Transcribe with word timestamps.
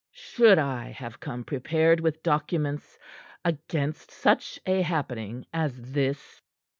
"Should 0.13 0.57
I 0.57 0.89
have 0.89 1.19
come 1.19 1.43
prepared 1.43 1.99
with 1.99 2.23
documents 2.23 2.97
against 3.45 4.09
such 4.09 4.59
a 4.65 4.81
happening 4.81 5.45
as 5.53 5.79
this?" 5.91 6.41